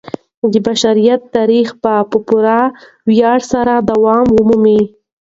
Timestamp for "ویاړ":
3.09-3.39